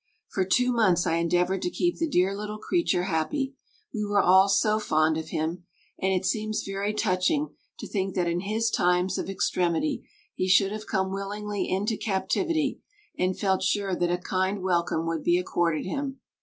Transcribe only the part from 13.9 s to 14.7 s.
that a kind